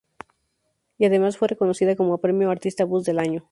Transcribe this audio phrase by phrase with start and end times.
[0.97, 3.47] Y además, fue reconocida con el premio "Artista buzz del año".